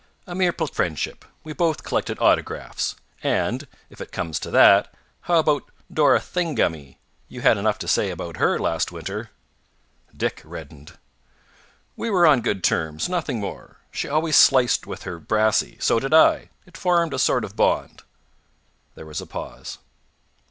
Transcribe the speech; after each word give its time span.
"A 0.25 0.33
mere 0.33 0.51
platonic 0.51 0.75
friendship. 0.75 1.25
We 1.43 1.53
both 1.53 1.83
collected 1.83 2.17
autographs. 2.19 2.95
And, 3.21 3.67
if 3.87 4.01
it 4.01 4.11
comes 4.11 4.39
to 4.39 4.49
that, 4.49 4.91
how 5.21 5.37
about 5.37 5.69
Dora 5.93 6.19
Thingummy? 6.19 6.97
You 7.27 7.41
had 7.41 7.55
enough 7.55 7.77
to 7.77 7.87
say 7.87 8.09
about 8.09 8.37
her 8.37 8.57
last 8.57 8.91
winter." 8.91 9.29
Dick 10.17 10.41
reddened. 10.43 10.97
"We 11.95 12.09
were 12.09 12.25
on 12.25 12.41
good 12.41 12.63
terms. 12.63 13.09
Nothing 13.09 13.39
more. 13.39 13.77
She 13.91 14.07
always 14.09 14.35
sliced 14.35 14.87
with 14.87 15.03
her 15.03 15.19
brassy. 15.19 15.77
So 15.79 15.99
did 15.99 16.15
I. 16.15 16.49
It 16.65 16.77
formed 16.77 17.13
a 17.13 17.19
sort 17.19 17.45
of 17.45 17.55
bond." 17.55 18.01
There 18.95 19.05
was 19.05 19.21
a 19.21 19.27
pause. 19.27 19.77